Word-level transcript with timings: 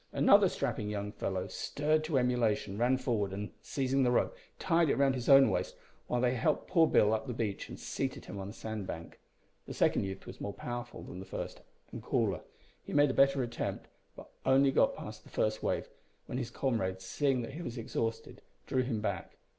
Another 0.11 0.49
strapping 0.49 0.89
young 0.89 1.11
fellow, 1.11 1.45
stirred 1.45 2.03
to 2.05 2.17
emulation, 2.17 2.75
ran 2.79 2.97
forward, 2.97 3.31
and, 3.31 3.51
seizing 3.61 4.01
the 4.01 4.09
rope, 4.09 4.35
tied 4.57 4.89
it 4.89 4.95
round 4.95 5.13
his 5.13 5.29
own 5.29 5.51
waist, 5.51 5.75
while 6.07 6.19
they 6.19 6.33
helped 6.33 6.67
poor 6.67 6.87
Bill 6.87 7.13
up 7.13 7.27
the 7.27 7.35
beach 7.35 7.69
and 7.69 7.79
seated 7.79 8.25
him 8.25 8.39
on 8.39 8.49
a 8.49 8.51
sand 8.51 8.87
bank. 8.87 9.19
The 9.67 9.75
second 9.75 10.03
youth 10.05 10.25
was 10.25 10.41
more 10.41 10.53
powerful 10.55 11.03
than 11.03 11.19
the 11.19 11.25
first 11.27 11.61
and 11.91 12.01
cooler. 12.01 12.41
He 12.83 12.93
made 12.93 13.11
a 13.11 13.13
better 13.13 13.43
attempt, 13.43 13.89
but 14.15 14.31
only 14.43 14.71
got 14.71 14.95
past 14.95 15.23
the 15.23 15.29
first 15.29 15.61
wave, 15.61 15.87
when 16.25 16.39
his 16.39 16.49
comrades, 16.49 17.05
seeing 17.05 17.43
that 17.43 17.53
he 17.53 17.61
was 17.61 17.77
exhausted, 17.77 18.41
drew 18.65 18.81
him 18.81 19.01
back. 19.01 19.37